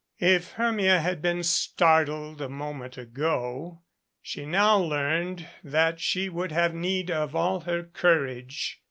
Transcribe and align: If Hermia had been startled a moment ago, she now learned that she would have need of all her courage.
If 0.17 0.53
Hermia 0.53 0.99
had 0.99 1.21
been 1.21 1.43
startled 1.43 2.41
a 2.41 2.49
moment 2.49 2.97
ago, 2.97 3.83
she 4.23 4.47
now 4.47 4.79
learned 4.79 5.47
that 5.63 5.99
she 5.99 6.27
would 6.27 6.51
have 6.51 6.73
need 6.73 7.11
of 7.11 7.35
all 7.35 7.59
her 7.59 7.83
courage. 7.83 8.79